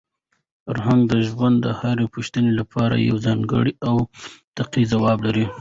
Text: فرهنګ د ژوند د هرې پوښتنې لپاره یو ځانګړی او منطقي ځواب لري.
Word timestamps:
فرهنګ 0.65 1.01
د 1.11 1.13
ژوند 1.27 1.57
د 1.61 1.67
هرې 1.79 2.05
پوښتنې 2.13 2.51
لپاره 2.59 2.95
یو 3.07 3.15
ځانګړی 3.25 3.73
او 3.87 3.95
منطقي 4.07 4.83
ځواب 4.91 5.17
لري. 5.27 5.45